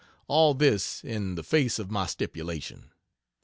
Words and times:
All 0.27 0.55
this 0.55 1.03
in 1.03 1.35
the 1.35 1.43
face 1.43 1.77
of 1.77 1.91
my 1.91 2.07
"Stipulation." 2.07 2.89